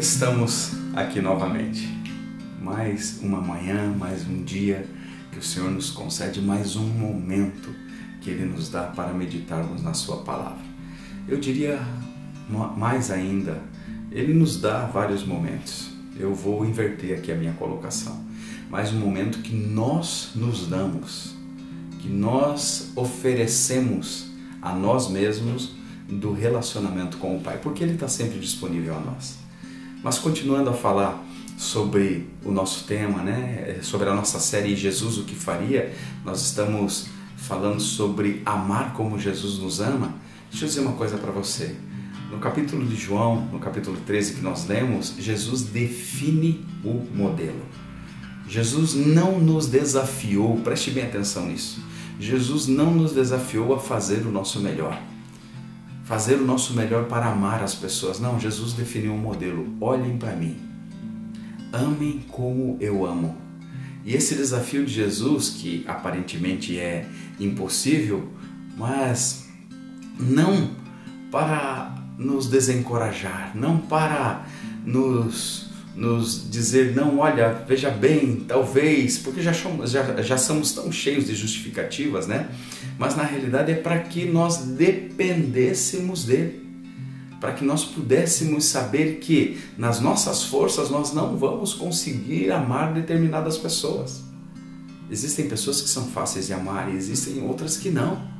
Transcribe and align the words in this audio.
Estamos 0.00 0.70
aqui 0.94 1.20
novamente. 1.20 1.86
Mais 2.58 3.20
uma 3.20 3.38
manhã, 3.38 3.94
mais 3.98 4.26
um 4.26 4.42
dia 4.42 4.86
que 5.30 5.38
o 5.38 5.42
Senhor 5.42 5.70
nos 5.70 5.90
concede, 5.90 6.40
mais 6.40 6.74
um 6.74 6.86
momento 6.86 7.68
que 8.22 8.30
Ele 8.30 8.46
nos 8.46 8.70
dá 8.70 8.84
para 8.84 9.12
meditarmos 9.12 9.82
na 9.82 9.92
Sua 9.92 10.22
palavra. 10.22 10.64
Eu 11.28 11.38
diria 11.38 11.78
mais 12.78 13.10
ainda, 13.10 13.60
Ele 14.10 14.32
nos 14.32 14.58
dá 14.58 14.86
vários 14.86 15.22
momentos. 15.22 15.90
Eu 16.18 16.34
vou 16.34 16.64
inverter 16.64 17.18
aqui 17.18 17.30
a 17.30 17.36
minha 17.36 17.52
colocação. 17.52 18.24
Mais 18.70 18.94
um 18.94 18.98
momento 18.98 19.40
que 19.40 19.54
nós 19.54 20.30
nos 20.34 20.66
damos, 20.66 21.34
que 21.98 22.08
nós 22.08 22.90
oferecemos 22.96 24.30
a 24.62 24.72
nós 24.74 25.10
mesmos 25.10 25.74
do 26.08 26.32
relacionamento 26.32 27.18
com 27.18 27.36
o 27.36 27.40
Pai, 27.40 27.58
porque 27.58 27.84
Ele 27.84 27.92
está 27.92 28.08
sempre 28.08 28.38
disponível 28.38 28.96
a 28.96 29.00
nós. 29.00 29.49
Mas 30.02 30.18
continuando 30.18 30.70
a 30.70 30.72
falar 30.72 31.22
sobre 31.58 32.26
o 32.42 32.50
nosso 32.50 32.84
tema, 32.84 33.22
né, 33.22 33.78
sobre 33.82 34.08
a 34.08 34.14
nossa 34.14 34.38
série 34.38 34.74
Jesus 34.74 35.18
o 35.18 35.24
que 35.24 35.34
faria, 35.34 35.94
nós 36.24 36.40
estamos 36.40 37.08
falando 37.36 37.80
sobre 37.80 38.40
amar 38.46 38.94
como 38.94 39.18
Jesus 39.18 39.58
nos 39.58 39.78
ama. 39.78 40.14
Deixa 40.50 40.64
eu 40.64 40.68
dizer 40.68 40.80
uma 40.80 40.92
coisa 40.92 41.18
para 41.18 41.30
você. 41.30 41.76
No 42.30 42.38
capítulo 42.38 42.86
de 42.86 42.96
João, 42.96 43.42
no 43.52 43.58
capítulo 43.58 43.98
13 44.06 44.36
que 44.36 44.40
nós 44.40 44.66
lemos, 44.66 45.14
Jesus 45.18 45.62
define 45.62 46.64
o 46.82 46.94
modelo. 47.14 47.62
Jesus 48.48 48.94
não 48.94 49.38
nos 49.38 49.66
desafiou, 49.66 50.56
preste 50.60 50.90
bem 50.90 51.04
atenção 51.04 51.46
nisso. 51.46 51.82
Jesus 52.18 52.66
não 52.66 52.90
nos 52.94 53.12
desafiou 53.12 53.74
a 53.74 53.78
fazer 53.78 54.26
o 54.26 54.32
nosso 54.32 54.60
melhor 54.60 55.00
fazer 56.10 56.34
o 56.34 56.44
nosso 56.44 56.74
melhor 56.74 57.04
para 57.04 57.26
amar 57.26 57.62
as 57.62 57.72
pessoas. 57.72 58.18
Não, 58.18 58.40
Jesus 58.40 58.72
definiu 58.72 59.12
um 59.12 59.16
modelo. 59.16 59.72
Olhem 59.80 60.18
para 60.18 60.34
mim. 60.34 60.58
Amem 61.72 62.24
como 62.26 62.76
eu 62.80 63.06
amo. 63.06 63.36
E 64.04 64.16
esse 64.16 64.34
desafio 64.34 64.84
de 64.84 64.92
Jesus, 64.92 65.50
que 65.50 65.84
aparentemente 65.86 66.76
é 66.76 67.06
impossível, 67.38 68.28
mas 68.76 69.48
não 70.18 70.70
para 71.30 71.94
nos 72.18 72.48
desencorajar, 72.48 73.52
não 73.54 73.78
para 73.78 74.44
nos 74.84 75.69
nos 75.94 76.48
dizer, 76.50 76.94
não, 76.94 77.18
olha, 77.18 77.64
veja 77.66 77.90
bem, 77.90 78.44
talvez, 78.46 79.18
porque 79.18 79.42
já 79.42 79.52
somos, 79.52 79.90
já, 79.90 80.22
já 80.22 80.38
somos 80.38 80.72
tão 80.72 80.90
cheios 80.90 81.26
de 81.26 81.34
justificativas, 81.34 82.26
né? 82.26 82.48
Mas 82.98 83.16
na 83.16 83.22
realidade 83.22 83.72
é 83.72 83.74
para 83.74 83.98
que 83.98 84.24
nós 84.24 84.58
dependêssemos 84.58 86.24
dele, 86.24 86.60
para 87.40 87.52
que 87.52 87.64
nós 87.64 87.84
pudéssemos 87.84 88.66
saber 88.66 89.16
que 89.16 89.58
nas 89.76 90.00
nossas 90.00 90.44
forças 90.44 90.90
nós 90.90 91.12
não 91.12 91.36
vamos 91.36 91.74
conseguir 91.74 92.50
amar 92.52 92.92
determinadas 92.92 93.56
pessoas. 93.56 94.22
Existem 95.10 95.48
pessoas 95.48 95.80
que 95.80 95.88
são 95.88 96.06
fáceis 96.06 96.46
de 96.46 96.52
amar 96.52 96.92
e 96.92 96.96
existem 96.96 97.42
outras 97.42 97.76
que 97.76 97.90
não 97.90 98.39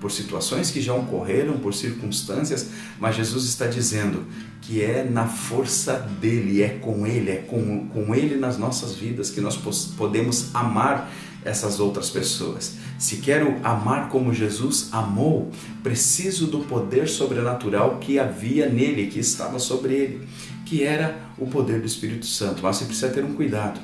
por 0.00 0.10
situações 0.10 0.70
que 0.70 0.80
já 0.80 0.94
ocorreram, 0.94 1.58
por 1.58 1.74
circunstâncias, 1.74 2.70
mas 2.98 3.16
Jesus 3.16 3.44
está 3.44 3.66
dizendo 3.66 4.26
que 4.62 4.82
é 4.82 5.04
na 5.04 5.26
força 5.26 5.94
dele, 6.20 6.62
é 6.62 6.68
com 6.68 7.06
ele, 7.06 7.30
é 7.30 7.36
com, 7.36 7.86
com 7.88 8.14
ele 8.14 8.36
nas 8.36 8.56
nossas 8.58 8.94
vidas 8.94 9.30
que 9.30 9.40
nós 9.40 9.56
podemos 9.96 10.54
amar 10.54 11.10
essas 11.44 11.80
outras 11.80 12.10
pessoas. 12.10 12.76
Se 12.98 13.16
quero 13.16 13.56
amar 13.64 14.08
como 14.08 14.32
Jesus 14.32 14.88
amou, 14.92 15.50
preciso 15.82 16.46
do 16.46 16.60
poder 16.60 17.08
sobrenatural 17.08 17.98
que 17.98 18.18
havia 18.18 18.68
nele, 18.68 19.06
que 19.06 19.18
estava 19.18 19.58
sobre 19.58 19.94
ele, 19.94 20.28
que 20.66 20.82
era 20.82 21.18
o 21.38 21.46
poder 21.46 21.80
do 21.80 21.86
Espírito 21.86 22.26
Santo. 22.26 22.62
Mas 22.62 22.76
você 22.76 22.84
precisa 22.84 23.08
ter 23.08 23.24
um 23.24 23.32
cuidado. 23.32 23.80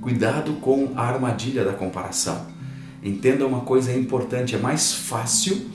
Cuidado 0.00 0.54
com 0.54 0.92
a 0.96 1.02
armadilha 1.02 1.64
da 1.64 1.72
comparação. 1.72 2.53
Entenda 3.04 3.46
uma 3.46 3.60
coisa 3.60 3.92
importante: 3.92 4.54
é 4.54 4.58
mais 4.58 4.94
fácil 4.94 5.66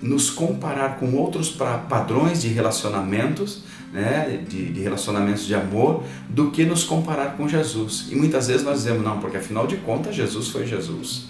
nos 0.00 0.30
comparar 0.30 0.98
com 0.98 1.12
outros 1.14 1.50
padrões 1.50 2.40
de 2.40 2.48
relacionamentos, 2.48 3.64
né, 3.92 4.42
de, 4.48 4.72
de, 4.72 4.80
relacionamentos 4.80 5.44
de 5.44 5.54
amor, 5.54 6.04
do 6.28 6.50
que 6.50 6.64
nos 6.64 6.84
comparar 6.84 7.36
com 7.36 7.46
Jesus. 7.46 8.08
E 8.10 8.14
muitas 8.14 8.48
vezes 8.48 8.64
nós 8.64 8.78
dizemos, 8.78 9.04
não, 9.04 9.18
porque 9.18 9.36
afinal 9.36 9.66
de 9.66 9.76
contas 9.76 10.14
Jesus 10.14 10.48
foi 10.48 10.66
Jesus. 10.66 11.26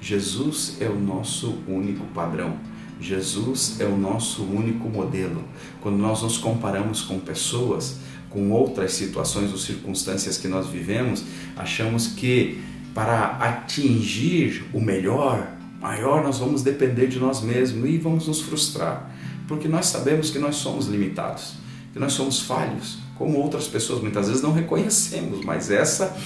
Jesus 0.00 0.78
é 0.80 0.86
o 0.86 0.98
nosso 0.98 1.58
único 1.68 2.04
padrão. 2.06 2.56
Jesus 3.00 3.76
é 3.80 3.84
o 3.84 3.96
nosso 3.96 4.42
único 4.42 4.88
modelo. 4.88 5.44
Quando 5.80 5.96
nós 5.96 6.22
nos 6.22 6.36
comparamos 6.36 7.02
com 7.02 7.18
pessoas, 7.18 7.98
com 8.28 8.50
outras 8.50 8.92
situações 8.92 9.50
ou 9.50 9.58
circunstâncias 9.58 10.36
que 10.36 10.48
nós 10.48 10.66
vivemos, 10.66 11.24
achamos 11.56 12.08
que 12.08 12.60
para 12.94 13.36
atingir 13.36 14.64
o 14.72 14.80
melhor, 14.80 15.46
maior 15.80 16.22
nós 16.22 16.38
vamos 16.38 16.62
depender 16.62 17.06
de 17.06 17.18
nós 17.18 17.40
mesmos 17.40 17.88
e 17.88 17.98
vamos 17.98 18.26
nos 18.26 18.40
frustrar, 18.40 19.10
porque 19.46 19.68
nós 19.68 19.86
sabemos 19.86 20.30
que 20.30 20.38
nós 20.38 20.56
somos 20.56 20.86
limitados, 20.86 21.54
que 21.92 21.98
nós 21.98 22.12
somos 22.12 22.40
falhos, 22.40 22.98
como 23.16 23.38
outras 23.38 23.68
pessoas 23.68 24.00
muitas 24.00 24.28
vezes 24.28 24.42
não 24.42 24.52
reconhecemos, 24.52 25.44
mas 25.44 25.70
essa 25.70 26.16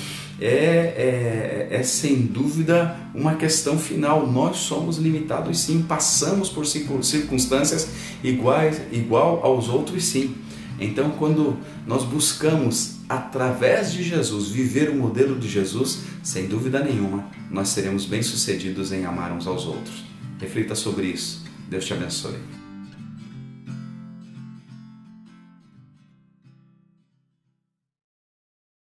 é, 0.41 0.49
é, 0.49 1.69
é 1.71 1.83
sem 1.83 2.23
dúvida 2.23 2.97
uma 3.15 3.35
questão 3.37 3.79
final. 3.79 4.27
Nós 4.27 4.59
somos 4.59 4.99
limitados 4.99 5.59
sim, 5.61 5.83
passamos 5.83 6.49
por 6.49 6.67
circunstâncias 6.67 7.89
iguais, 8.23 8.81
igual 8.93 9.41
aos 9.45 9.69
outros 9.69 10.05
sim. 10.05 10.35
Então, 10.79 11.11
quando 11.11 11.57
nós 11.87 12.05
buscamos, 12.05 12.97
através 13.09 13.93
de 13.93 14.03
Jesus, 14.03 14.49
viver 14.49 14.91
o 14.91 14.97
modelo 14.97 15.39
de 15.39 15.49
Jesus, 15.49 16.01
sem 16.23 16.47
dúvida 16.47 16.83
nenhuma, 16.83 17.29
nós 17.51 17.69
seremos 17.69 18.07
bem-sucedidos 18.07 18.93
em 18.93 19.05
amar 19.05 19.33
uns 19.33 19.47
aos 19.47 19.67
outros. 19.67 20.05
Reflita 20.41 20.75
sobre 20.75 21.07
isso. 21.07 21.45
Deus 21.69 21.85
te 21.85 21.93
abençoe. 21.93 22.64